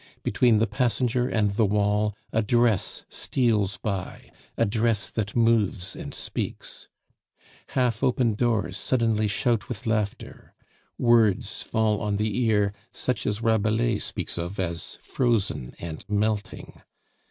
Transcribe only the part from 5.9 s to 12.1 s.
and speaks. Half open doors suddenly shout with laughter. Words fall